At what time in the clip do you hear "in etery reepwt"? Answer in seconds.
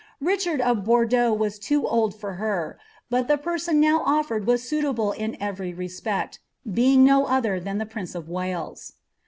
5.11-6.39